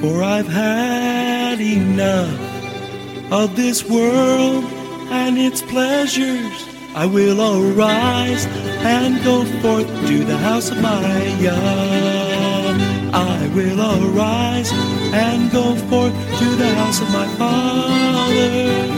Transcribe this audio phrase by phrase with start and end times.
[0.00, 4.64] For I've had enough of this world
[5.10, 6.26] and its pleasures.
[6.94, 8.44] I will arise
[8.84, 12.80] and go forth to the house of my God.
[13.14, 13.80] I will
[14.14, 18.97] arise and go forth to the house of my Father.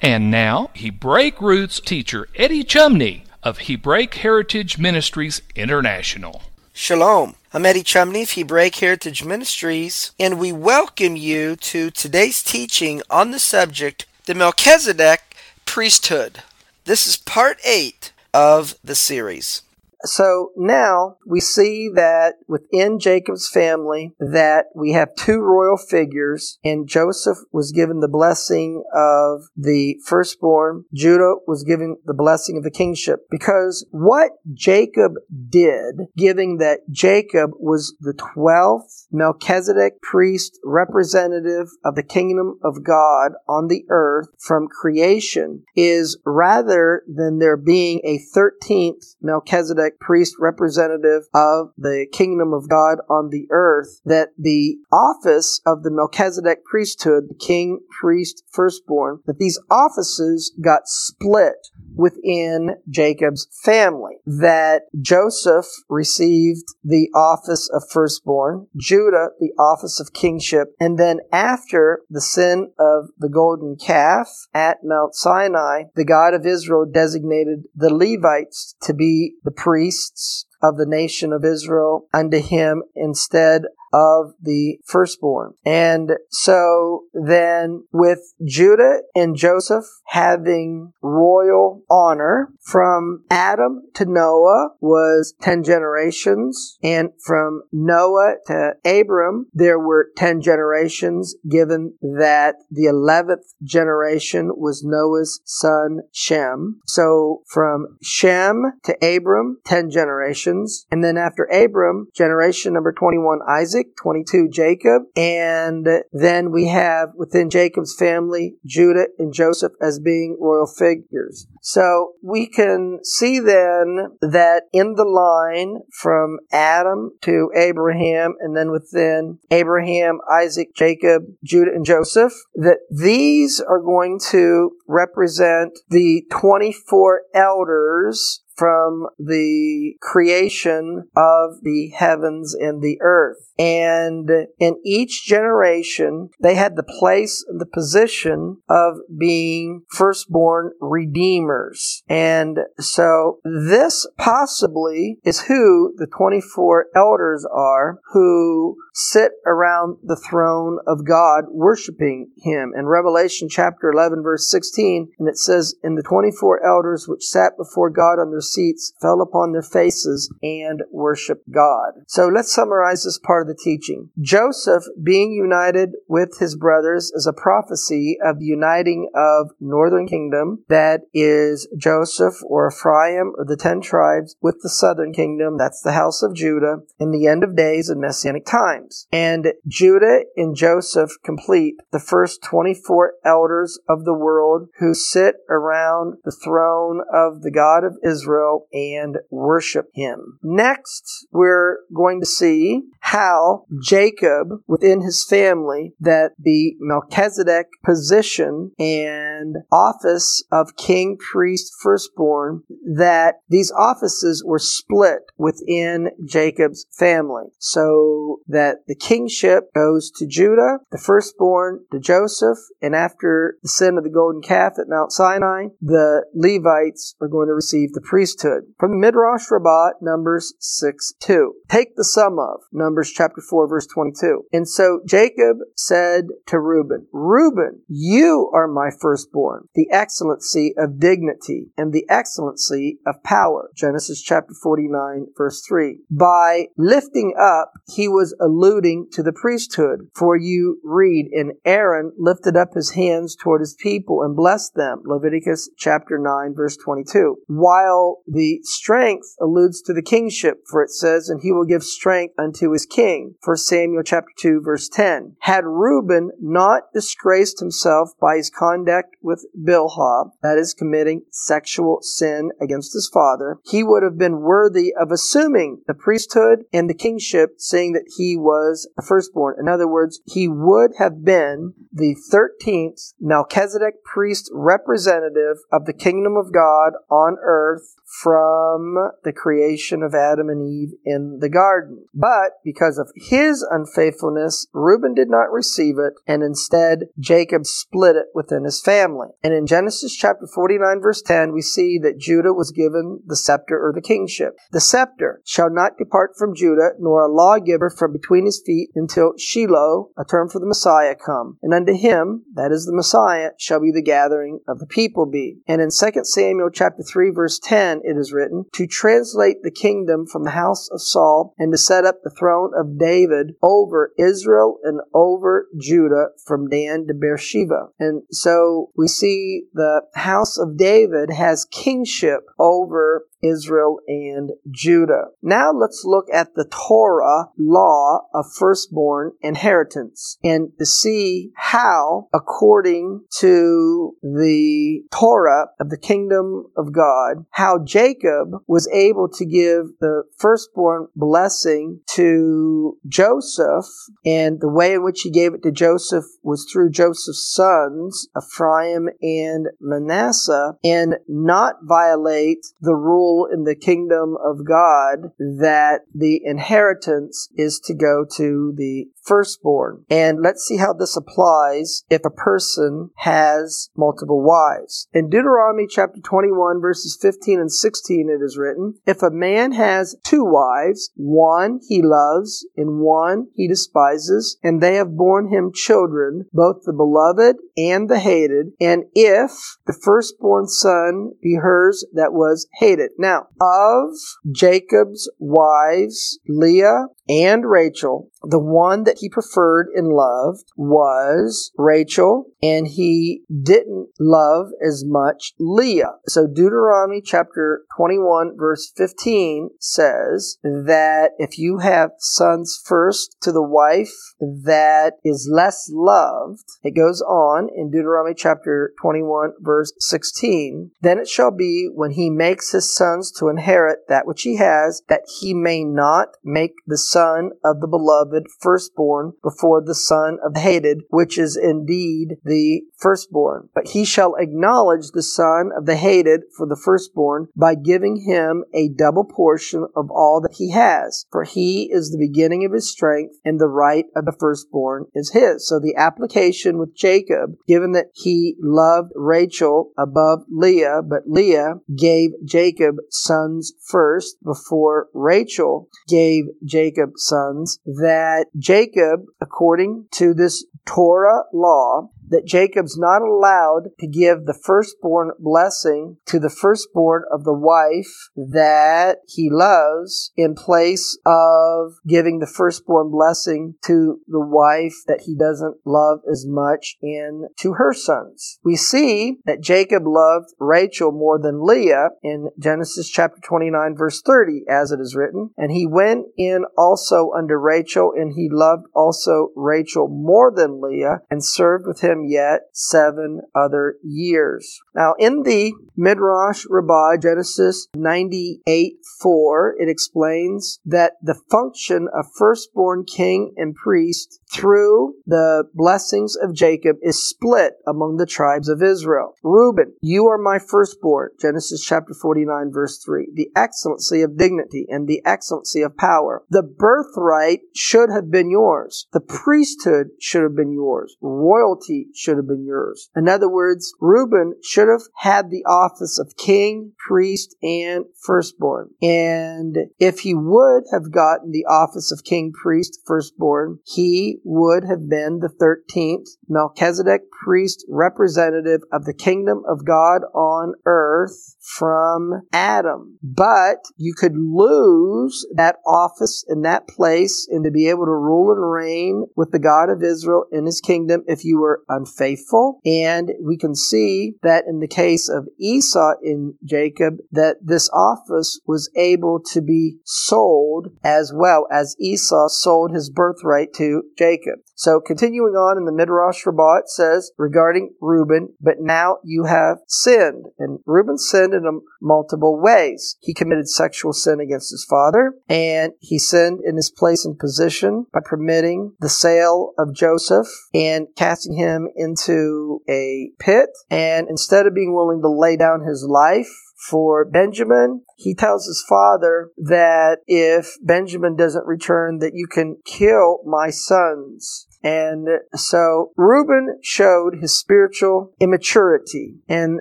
[0.00, 6.42] And now, Hebraic Roots teacher Eddie Chumney of Hebraic Heritage Ministries International.
[6.72, 7.34] Shalom.
[7.52, 13.32] I'm Eddie Chumney of Hebraic Heritage Ministries, and we welcome you to today's teaching on
[13.32, 16.42] the subject the Melchizedek priesthood.
[16.84, 19.62] This is part 8 of the series.
[20.04, 26.88] So now we see that within Jacob's family that we have two royal figures and
[26.88, 30.84] Joseph was given the blessing of the firstborn.
[30.94, 35.14] Judah was given the blessing of the kingship because what Jacob
[35.48, 43.32] did, giving that Jacob was the 12th Melchizedek priest representative of the kingdom of God
[43.48, 51.22] on the earth from creation is rather than there being a 13th Melchizedek priest representative
[51.34, 57.24] of the kingdom of God on the earth, that the office of the Melchizedek priesthood,
[57.28, 61.68] the king, priest, firstborn, that these offices got split
[61.98, 64.18] within Jacob's family.
[64.24, 72.00] That Joseph received the office of firstborn, Judah the office of kingship, and then after
[72.08, 77.92] the sin of the golden calf at Mount Sinai, the God of Israel designated the
[77.92, 83.62] Levites to be the priests of the nation of Israel unto him instead
[83.92, 85.54] of the firstborn.
[85.64, 95.34] And so then with Judah and Joseph having royal honor from Adam to Noah was
[95.40, 103.52] 10 generations and from Noah to Abram there were 10 generations given that the 11th
[103.62, 106.80] generation was Noah's son Shem.
[106.86, 113.77] So from Shem to Abram 10 generations and then after Abram generation number 21 Isaac
[113.78, 120.36] Isaac, 22 Jacob, and then we have within Jacob's family Judah and Joseph as being
[120.40, 121.46] royal figures.
[121.62, 128.70] So we can see then that in the line from Adam to Abraham, and then
[128.72, 137.22] within Abraham, Isaac, Jacob, Judah, and Joseph, that these are going to represent the 24
[137.34, 143.36] elders from the creation of the heavens and the earth.
[143.60, 152.02] And in each generation, they had the place and the position of being firstborn redeemers.
[152.08, 160.78] And so this possibly is who the 24 elders are who sit around the throne
[160.86, 162.72] of God worshiping him.
[162.76, 167.56] In Revelation chapter 11 verse 16, and it says, "In the 24 elders which sat
[167.56, 172.04] before God on their seats, fell upon their faces, and worshiped God.
[172.08, 174.10] So let's summarize this part of the teaching.
[174.20, 180.64] Joseph being united with his brothers is a prophecy of the uniting of northern kingdom,
[180.68, 185.92] that is Joseph or Ephraim or the ten tribes, with the southern kingdom, that's the
[185.92, 189.06] house of Judah, in the end of days and messianic times.
[189.12, 196.14] And Judah and Joseph complete the first 24 elders of the world who sit around
[196.24, 200.38] the throne of the God of Israel Israel and worship him.
[200.42, 209.56] Next, we're going to see how Jacob within his family that the Melchizedek position and
[209.72, 212.62] office of king, priest, firstborn,
[212.96, 217.44] that these offices were split within Jacob's family.
[217.58, 223.96] So that the kingship goes to Judah, the firstborn to Joseph, and after the sin
[223.96, 228.27] of the golden calf at Mount Sinai, the Levites are going to receive the priesthood
[228.28, 228.64] priesthood.
[228.78, 231.54] From the Midrash Rabbah, Numbers 6 2.
[231.68, 234.42] Take the sum of Numbers chapter 4, verse 22.
[234.52, 241.68] And so Jacob said to Reuben, Reuben, you are my firstborn, the excellency of dignity
[241.76, 243.70] and the excellency of power.
[243.76, 246.00] Genesis chapter 49, verse 3.
[246.10, 250.08] By lifting up, he was alluding to the priesthood.
[250.14, 255.02] For you read, and Aaron lifted up his hands toward his people and blessed them.
[255.04, 257.36] Leviticus chapter 9, verse 22.
[257.46, 262.34] While the strength alludes to the kingship, for it says, And he will give strength
[262.38, 263.34] unto his king.
[263.44, 265.36] 1 Samuel chapter 2, verse 10.
[265.40, 272.50] Had Reuben not disgraced himself by his conduct with Bilhah, that is, committing sexual sin
[272.60, 277.54] against his father, he would have been worthy of assuming the priesthood and the kingship,
[277.58, 279.56] seeing that he was a firstborn.
[279.60, 286.36] In other words, he would have been the 13th Melchizedek priest representative of the kingdom
[286.36, 292.06] of God on earth from the creation of Adam and Eve in the garden.
[292.14, 298.26] But because of his unfaithfulness, Reuben did not receive it, and instead Jacob split it
[298.34, 299.28] within his family.
[299.44, 303.76] And in Genesis chapter 49, verse 10, we see that Judah was given the scepter
[303.78, 304.56] or the kingship.
[304.72, 309.34] The scepter shall not depart from Judah, nor a lawgiver from between his feet until
[309.38, 311.58] Shiloh, a term for the Messiah, come.
[311.62, 315.58] And unto him, that is the Messiah, shall be the gathering of the people be.
[315.66, 319.70] And in 2 Samuel chapter 3, verse 10, man, it is written, to translate the
[319.70, 324.12] kingdom from the house of Saul and to set up the throne of David over
[324.18, 327.88] Israel and over Judah from Dan to Beersheba.
[327.98, 335.26] And so we see the house of David has kingship over Israel and Judah.
[335.42, 343.24] Now let's look at the Torah law of firstborn inheritance and to see how, according
[343.38, 350.24] to the Torah of the kingdom of God, how Jacob was able to give the
[350.38, 353.86] firstborn blessing to Joseph,
[354.24, 359.08] and the way in which he gave it to Joseph was through Joseph's sons, Ephraim
[359.22, 366.40] and Manasseh, and not violate the rule rule in the kingdom of God that the
[366.44, 370.04] inheritance is to go to the firstborn.
[370.10, 375.06] And let's see how this applies if a person has multiple wives.
[375.12, 380.16] In Deuteronomy chapter 21, verses 15 and 16, it is written, If a man has
[380.24, 386.46] two wives, one he loves and one he despises, and they have borne him children,
[386.54, 389.52] both the beloved and the hated, and if
[389.86, 393.10] the firstborn son be hers that was hated.
[393.20, 394.10] Now, of
[394.52, 402.86] Jacob's wives, Leah and Rachel, the one that he preferred and loved was Rachel, and
[402.86, 406.12] he didn't love as much Leah.
[406.28, 413.62] So Deuteronomy chapter 21 verse 15 says that if you have sons first to the
[413.62, 421.18] wife that is less loved, it goes on in Deuteronomy chapter 21 verse 16, then
[421.18, 425.02] it shall be when he makes his son sons to inherit that which he has,
[425.08, 430.54] that he may not make the son of the beloved firstborn before the son of
[430.54, 433.68] the hated, which is indeed the firstborn.
[433.74, 438.64] But he shall acknowledge the son of the hated for the firstborn by giving him
[438.74, 442.90] a double portion of all that he has, for he is the beginning of his
[442.90, 445.66] strength, and the right of the firstborn is his.
[445.66, 452.30] So the application with Jacob, given that he loved Rachel above Leah, but Leah gave
[452.44, 462.08] Jacob sons first before Rachel gave Jacob sons, that Jacob, according to this Torah law,
[462.30, 468.28] that Jacob's not allowed to give the firstborn blessing to the firstborn of the wife
[468.36, 475.34] that he loves in place of giving the firstborn blessing to the wife that he
[475.36, 478.58] doesn't love as much and to her sons.
[478.64, 484.64] We see that Jacob loved Rachel more than Leah in Genesis chapter 29 verse 30
[484.68, 489.48] as it is written, and he went in also unto Rachel and he loved also
[489.56, 494.80] Rachel more than Leah and served with him him yet seven other years.
[494.94, 503.04] Now, in the Midrash Rabbah, Genesis 98 4, it explains that the function of firstborn
[503.04, 509.34] king and priest through the blessings of Jacob is split among the tribes of Israel.
[509.42, 513.28] Reuben, you are my firstborn, Genesis chapter 49, verse 3.
[513.34, 516.44] The excellency of dignity and the excellency of power.
[516.50, 519.06] The birthright should have been yours.
[519.12, 521.16] The priesthood should have been yours.
[521.20, 523.10] Royalty should have been yours.
[523.16, 528.90] In other words, Reuben should have had the office of king, priest, and firstborn.
[529.02, 535.08] And if he would have gotten the office of king, priest, firstborn, he would have
[535.08, 543.18] been the 13th Melchizedek priest representative of the kingdom of God on earth from Adam.
[543.22, 548.52] But you could lose that office in that place and to be able to rule
[548.52, 552.80] and reign with the God of Israel in his kingdom if you were a unfaithful.
[552.84, 558.60] And we can see that in the case of Esau in Jacob, that this office
[558.66, 564.60] was able to be sold as well as Esau sold his birthright to Jacob.
[564.74, 569.78] So continuing on in the Midrash Rabbah, it says regarding Reuben, but now you have
[569.88, 570.46] sinned.
[570.60, 573.16] And Reuben sinned in a, multiple ways.
[573.20, 578.06] He committed sexual sin against his father, and he sinned in his place and position
[578.12, 583.68] by permitting the sale of Joseph and casting him into a pit.
[583.90, 586.48] And instead of being willing to lay down his life
[586.88, 593.40] for Benjamin, he tells his father that if Benjamin doesn't return, that you can kill
[593.44, 594.67] my sons.
[594.82, 599.36] And so Reuben showed his spiritual immaturity.
[599.48, 599.80] And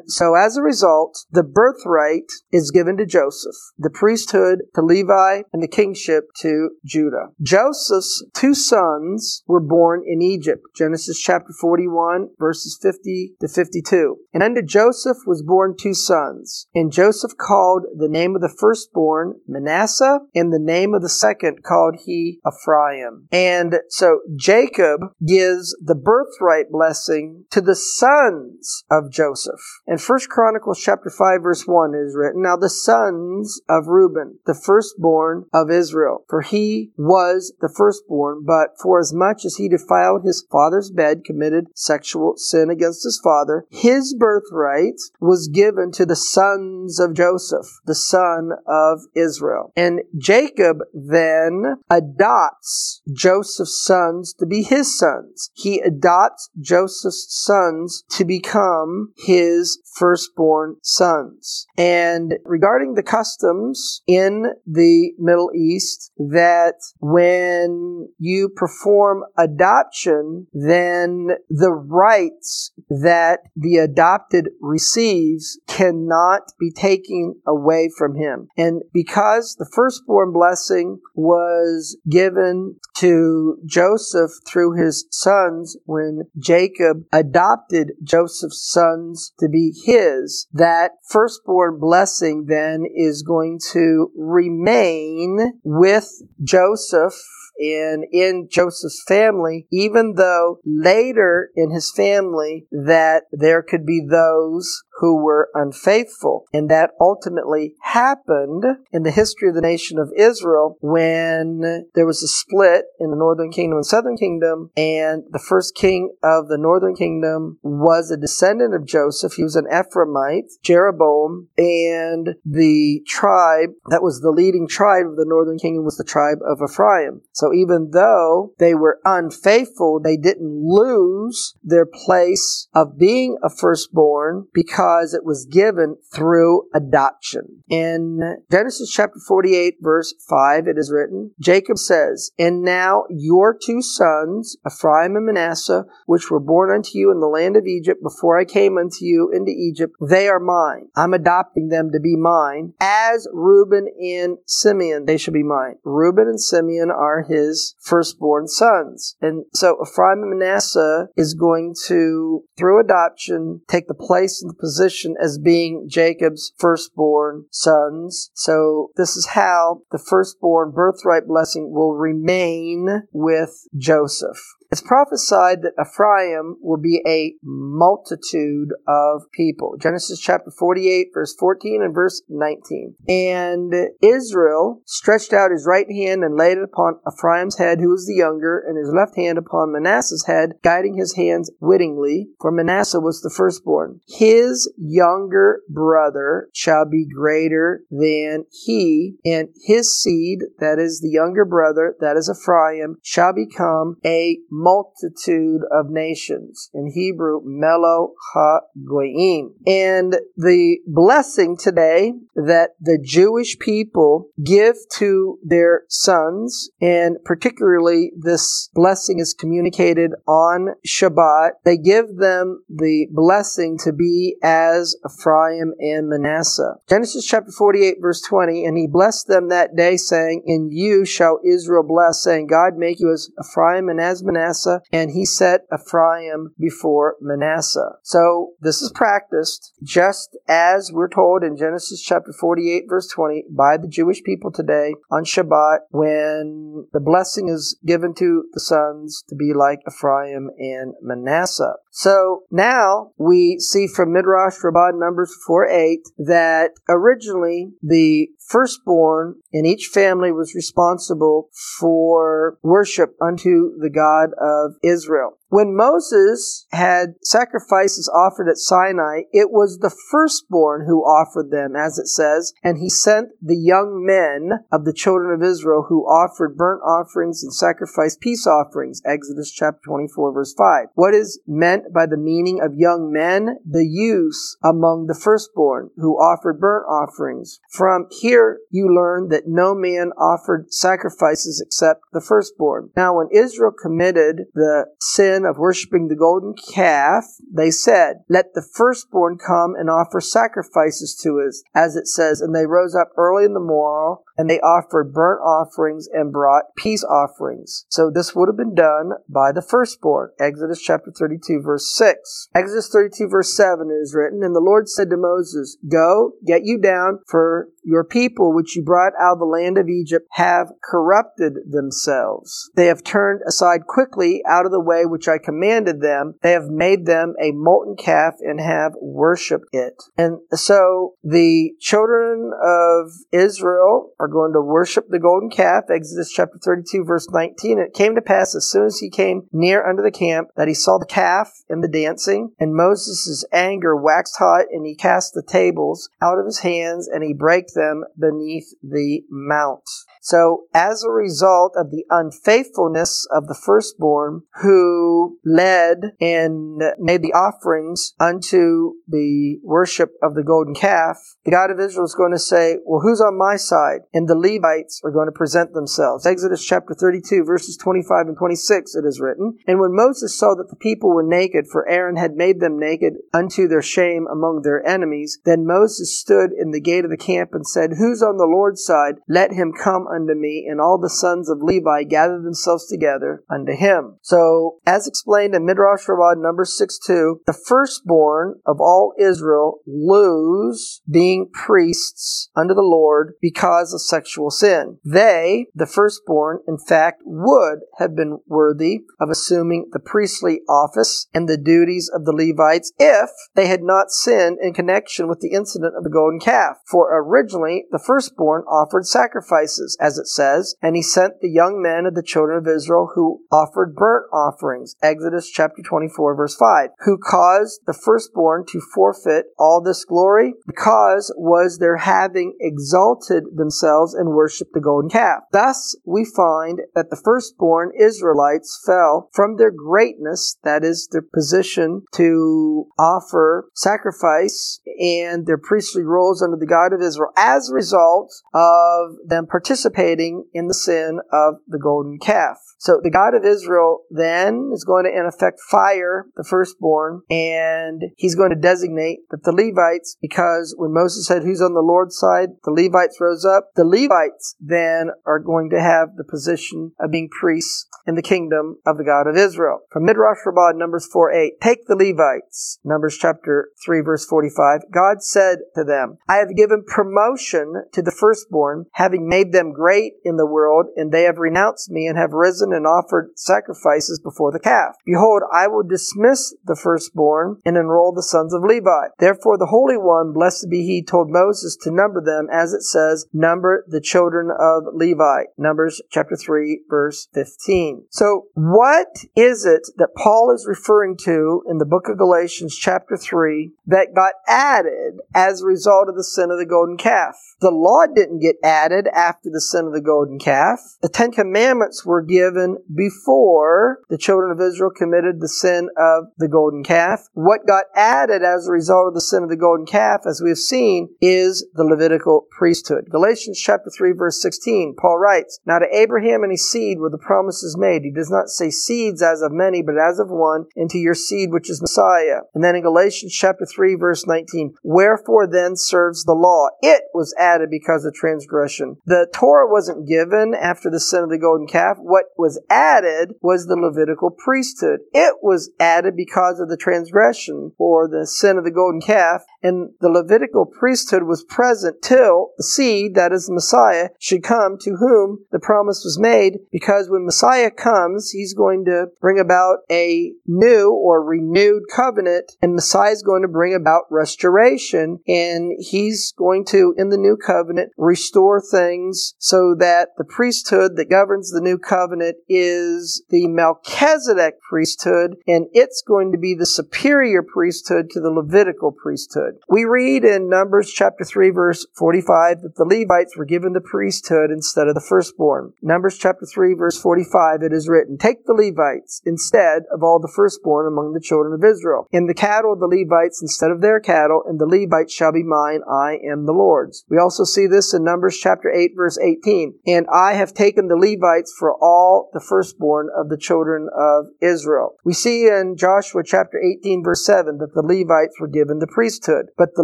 [0.07, 5.61] so as a result, the birthright is given to Joseph, the priesthood to Levi, and
[5.61, 7.27] the kingship to Judah.
[7.41, 10.61] Joseph's two sons were born in Egypt.
[10.75, 14.17] Genesis chapter 41, verses 50 to 52.
[14.33, 16.67] And unto Joseph was born two sons.
[16.73, 21.63] And Joseph called the name of the firstborn Manasseh, and the name of the second
[21.63, 23.27] called he Ephraim.
[23.31, 29.59] And so Jacob Jacob gives the birthright blessing to the sons of Joseph.
[29.87, 34.53] In First Chronicles chapter 5 verse 1 is written, Now the sons of Reuben, the
[34.53, 40.23] firstborn of Israel, for he was the firstborn, but for as much as he defiled
[40.23, 46.15] his father's bed, committed sexual sin against his father, his birthright was given to the
[46.15, 49.71] sons of Joseph, the son of Israel.
[49.75, 55.49] And Jacob then adopts Joseph's sons to be his his sons.
[55.53, 61.65] He adopts Joseph's sons to become his firstborn sons.
[61.77, 71.71] And regarding the customs in the Middle East, that when you perform adoption, then the
[71.71, 78.47] rights that the adopted receives cannot be taken away from him.
[78.55, 87.01] And because the firstborn blessing was given to Joseph through through his sons when Jacob
[87.11, 90.47] adopted Joseph's sons to be his.
[90.53, 96.07] That firstborn blessing then is going to remain with
[96.43, 97.15] Joseph
[97.59, 104.83] and in Joseph's family, even though later in his family that there could be those
[104.99, 106.45] who were unfaithful.
[106.51, 112.23] And that ultimately happened in the history of the nation of Israel when there was
[112.23, 114.71] a split in the northern kingdom and southern kingdom.
[114.75, 119.33] And the first king of the northern kingdom was a descendant of Joseph.
[119.33, 121.49] He was an Ephraimite, Jeroboam.
[121.59, 126.39] And the tribe that was the leading tribe of the northern kingdom was the tribe
[126.43, 127.21] of Ephraim.
[127.33, 133.49] So so even though they were unfaithful, they didn't lose their place of being a
[133.49, 137.63] firstborn because it was given through adoption.
[137.69, 143.81] In Genesis chapter 48, verse 5, it is written, Jacob says, And now your two
[143.81, 148.37] sons, Ephraim and Manasseh, which were born unto you in the land of Egypt before
[148.37, 150.87] I came unto you into Egypt, they are mine.
[150.97, 152.73] I'm adopting them to be mine.
[152.81, 155.75] As Reuben and Simeon, they shall be mine.
[155.85, 159.15] Reuben and Simeon are his his firstborn sons.
[159.21, 164.55] And so Ephraim and Manasseh is going to, through adoption, take the place and the
[164.55, 168.31] position as being Jacob's firstborn sons.
[168.33, 174.39] So this is how the firstborn birthright blessing will remain with Joseph.
[174.71, 179.75] It's prophesied that Ephraim will be a multitude of people.
[179.79, 182.95] Genesis chapter 48, verse 14 and verse 19.
[183.07, 188.05] And Israel stretched out his right hand and laid it upon Ephraim's head, who was
[188.07, 192.99] the younger, and his left hand upon Manasseh's head, guiding his hands wittingly, for Manasseh
[192.99, 194.01] was the firstborn.
[194.09, 201.45] His younger brother shall be greater than he, and his seed, that is the younger
[201.45, 206.69] brother, that is Ephraim, shall become a multitude of nations.
[206.73, 209.49] In Hebrew, Melo HaGoyim.
[209.67, 218.69] And the blessing today that the Jewish people give to their sons, and particularly this
[218.73, 226.09] blessing is communicated on Shabbat, they give them the blessing to be as Ephraim and
[226.09, 226.73] Manasseh.
[226.89, 231.39] Genesis chapter 48, verse 20, and he blessed them that day, saying, In you shall
[231.45, 235.61] Israel bless, saying, God make you as Ephraim and as Manasseh Manasseh, and he set
[235.73, 237.91] Ephraim before Manasseh.
[238.03, 243.77] So this is practiced just as we're told in Genesis chapter 48, verse 20, by
[243.77, 249.35] the Jewish people today on Shabbat when the blessing is given to the sons to
[249.35, 251.73] be like Ephraim and Manasseh.
[251.91, 259.65] So now we see from Midrash Rabbah Numbers 4 8 that originally the firstborn in
[259.65, 261.49] each family was responsible
[261.79, 265.37] for worship unto the God of Israel.
[265.49, 271.97] When Moses had sacrifices offered at Sinai, it was the firstborn who offered them, as
[271.97, 276.57] it says, and he sent the young men of the children of Israel who offered
[276.57, 279.01] burnt offerings and sacrificed peace offerings.
[279.05, 280.87] Exodus chapter 24 verse 5.
[280.95, 283.57] What is meant by the meaning of young men?
[283.65, 287.59] The use among the firstborn who offered burnt offerings.
[287.71, 292.89] From here you learn that no man offered sacrifices except the firstborn.
[292.97, 298.53] Now when Israel committed the sin sin of worshiping the golden calf, they said, Let
[298.53, 303.09] the firstborn come and offer sacrifices to us, as it says, And they rose up
[303.17, 307.85] early in the morrow, and they offered burnt offerings and brought peace offerings.
[307.89, 310.31] So this would have been done by the firstborn.
[310.39, 312.49] Exodus chapter 32, verse 6.
[312.53, 316.79] Exodus 32, verse 7 is written, And the Lord said to Moses, Go, get you
[316.79, 321.53] down, for your people, which you brought out of the land of Egypt, have corrupted
[321.71, 322.69] themselves.
[322.75, 326.33] They have turned aside quickly out of the way which I commanded them.
[326.43, 329.93] They have made them a molten calf and have worshiped it.
[330.17, 335.83] And so the children of Israel are going to worship the golden calf.
[335.89, 337.79] Exodus chapter 32, verse 19.
[337.79, 340.73] it came to pass as soon as he came near unto the camp that he
[340.73, 342.51] saw the calf and the dancing.
[342.59, 347.23] And Moses' anger waxed hot, and he cast the tables out of his hands, and
[347.23, 349.83] he brake them beneath the mount.
[350.21, 357.33] So, as a result of the unfaithfulness of the firstborn who led and made the
[357.33, 362.39] offerings unto the worship of the golden calf, the God of Israel is going to
[362.39, 364.01] say, Well, who's on my side?
[364.13, 366.25] And the Levites are going to present themselves.
[366.25, 370.69] Exodus chapter 32, verses 25 and 26, it is written, And when Moses saw that
[370.69, 374.85] the people were naked, for Aaron had made them naked unto their shame among their
[374.85, 378.45] enemies, then Moses stood in the gate of the camp and said, Who's on the
[378.45, 379.15] Lord's side?
[379.27, 380.65] Let him come unto me.
[380.69, 384.17] And all the sons of Levi gathered themselves together unto him.
[384.21, 391.01] So, as explained in Midrash Rabbah number 6 2, the firstborn of all Israel lose
[391.09, 394.97] being priests unto the Lord because of sexual sin.
[395.03, 401.47] They, the firstborn, in fact, would have been worthy of assuming the priestly office and
[401.47, 405.93] the duties of the Levites if they had not sinned in connection with the incident
[405.97, 406.77] of the golden calf.
[406.89, 411.81] For originally, Originally, the firstborn offered sacrifices, as it says, and he sent the young
[411.81, 416.89] men of the children of Israel who offered burnt offerings, Exodus chapter 24, verse 5,
[417.01, 420.53] who caused the firstborn to forfeit all this glory.
[420.75, 425.41] cause was their having exalted themselves and worshipped the golden calf.
[425.51, 432.03] Thus, we find that the firstborn Israelites fell from their greatness, that is, their position
[432.13, 438.33] to offer sacrifice and their priestly roles under the God of Israel as a result
[438.53, 442.57] of them participating in the sin of the golden calf.
[442.79, 448.03] So the God of Israel then is going to, in effect, fire the firstborn, and
[448.17, 452.17] he's going to designate that the Levites, because when Moses said, Who's on the Lord's
[452.17, 452.49] side?
[452.63, 453.69] the Levites rose up.
[453.75, 458.77] The Levites then are going to have the position of being priests in the kingdom
[458.85, 459.79] of the God of Israel.
[459.91, 464.81] From Midrash Rabbah, Numbers 4 8, take the Levites, Numbers chapter 3, verse 45.
[464.93, 470.13] God said to them, I have given promotion to the firstborn, having made them great
[470.23, 474.51] in the world, and they have renounced me and have risen and offered sacrifices before
[474.51, 474.95] the calf.
[475.05, 479.07] Behold, I will dismiss the firstborn and enroll the sons of Levi.
[479.19, 483.25] Therefore, the Holy One, blessed be He, told Moses to number them, as it says,
[483.33, 485.43] Number the children of Levi.
[485.57, 488.05] Numbers chapter 3, verse 15.
[488.09, 493.17] So, what is it that Paul is referring to in the book of Galatians, chapter
[493.17, 497.16] 3, that got added as a result of the sin of the golden calf?
[497.17, 497.35] calf.
[497.59, 500.79] The law didn't get added after the sin of the golden calf.
[501.01, 506.47] The Ten Commandments were given before the children of Israel committed the sin of the
[506.47, 507.27] golden calf.
[507.33, 510.49] What got added as a result of the sin of the golden calf, as we
[510.49, 513.07] have seen, is the Levitical priesthood.
[513.09, 517.17] Galatians chapter 3 verse 16, Paul writes, Now to Abraham and his seed were the
[517.17, 518.03] promises made.
[518.03, 521.15] He does not say seeds as of many, but as of one, and to your
[521.15, 522.41] seed which is Messiah.
[522.53, 526.67] And then in Galatians chapter 3 verse 19, Wherefore then serves the law?
[526.81, 528.95] It was added because of transgression.
[529.07, 531.97] The Torah wasn't given after the sin of the golden calf.
[531.99, 534.99] What was added was the Levitical priesthood.
[535.13, 539.89] It was added because of the transgression or the sin of the golden calf, and
[539.99, 544.95] the Levitical priesthood was present till the seed, that is the Messiah, should come to
[544.97, 550.31] whom the promise was made, because when Messiah comes, he's going to bring about a
[550.45, 556.65] new or renewed covenant, and Messiah is going to bring about restoration, and he's going
[556.65, 561.61] to, in in the new covenant restore things so that the priesthood that governs the
[561.61, 568.19] new covenant is the Melchizedek priesthood, and it's going to be the superior priesthood to
[568.19, 569.55] the Levitical priesthood.
[569.69, 574.51] We read in Numbers chapter 3, verse 45, that the Levites were given the priesthood
[574.51, 575.71] instead of the firstborn.
[575.81, 580.31] Numbers chapter 3, verse 45, it is written, Take the Levites instead of all the
[580.33, 583.99] firstborn among the children of Israel, and the cattle of the Levites instead of their
[584.01, 586.86] cattle, and the Levites shall be mine, I am the Lord.
[587.09, 589.75] We also see this in Numbers chapter 8 verse 18.
[589.87, 594.95] And I have taken the Levites for all the firstborn of the children of Israel.
[595.03, 599.47] We see in Joshua chapter 18 verse 7 that the Levites were given the priesthood.
[599.57, 599.83] But the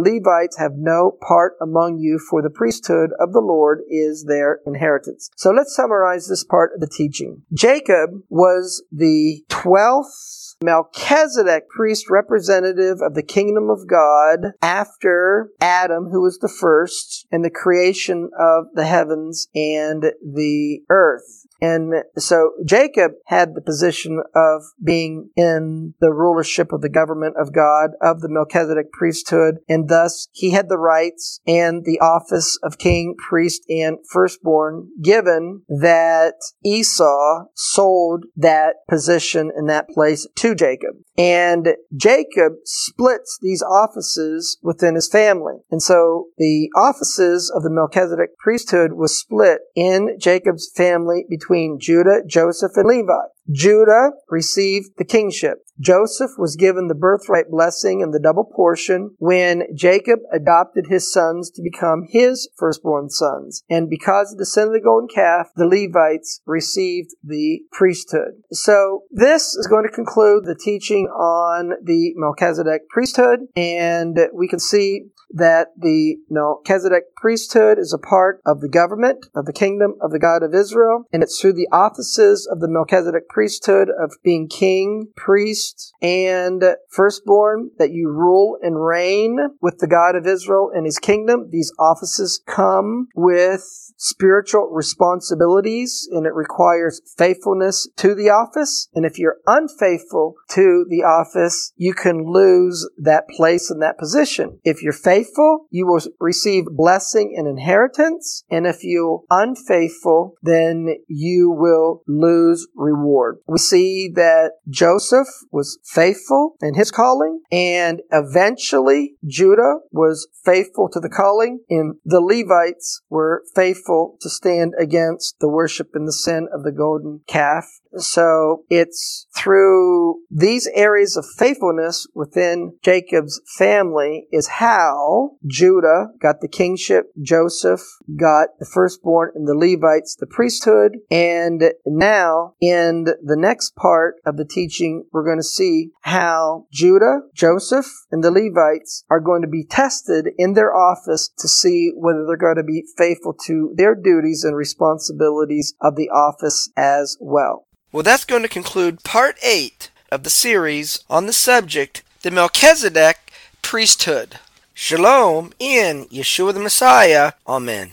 [0.00, 5.30] Levites have no part among you for the priesthood of the Lord is their inheritance.
[5.36, 7.42] So let's summarize this part of the teaching.
[7.54, 16.22] Jacob was the 12th Melchizedek, priest representative of the kingdom of God after Adam, who
[16.22, 21.42] was the first, in the creation of the heavens and the earth.
[21.60, 27.54] And so Jacob had the position of being in the rulership of the government of
[27.54, 32.76] God, of the Melchizedek priesthood, and thus he had the rights and the office of
[32.78, 40.96] king, priest, and firstborn, given that Esau sold that position in that place to Jacob.
[41.18, 45.54] And Jacob splits these offices within his family.
[45.70, 52.22] And so the offices of the Melchizedek priesthood was split in Jacob's family between Judah,
[52.26, 53.08] Joseph, and Levi.
[53.52, 55.58] Judah received the kingship.
[55.80, 61.50] Joseph was given the birthright blessing and the double portion when Jacob adopted his sons
[61.50, 63.64] to become his firstborn sons.
[63.68, 68.42] And because of the sin of the golden calf, the Levites received the priesthood.
[68.52, 73.40] So this is going to conclude the teaching on the Melchizedek priesthood.
[73.56, 79.46] And we can see that the Melchizedek priesthood is a part of the government of
[79.46, 81.04] the kingdom of the God of Israel.
[81.12, 86.62] And it's through the offices of the Melchizedek priesthood of being king, priest, priest and
[86.90, 91.48] firstborn, that you rule and reign with the God of Israel and his kingdom.
[91.50, 93.62] These offices come with
[93.96, 98.88] spiritual responsibilities and it requires faithfulness to the office.
[98.94, 104.58] And if you're unfaithful to the office, you can lose that place and that position.
[104.64, 108.44] If you're faithful, you will receive blessing and inheritance.
[108.50, 113.38] And if you're unfaithful, then you will lose reward.
[113.48, 120.98] We see that Joseph was faithful in his calling, and eventually Judah was faithful to
[120.98, 126.48] the calling, and the Levites were faithful to stand against the worship and the sin
[126.52, 127.66] of the golden calf.
[127.96, 136.48] So it's through these areas of faithfulness within Jacob's family is how Judah got the
[136.48, 137.82] kingship, Joseph
[138.18, 144.36] got the firstborn and the Levites the priesthood, and now in the next part of
[144.36, 149.48] the teaching we're going to see how Judah, Joseph, and the Levites are going to
[149.48, 153.94] be tested in their office to see whether they're going to be faithful to their
[153.94, 157.66] duties and responsibilities of the office as well.
[157.94, 163.30] Well, that's going to conclude part 8 of the series on the subject, the Melchizedek
[163.62, 164.40] priesthood.
[164.74, 167.34] Shalom in Yeshua the Messiah.
[167.46, 167.92] Amen.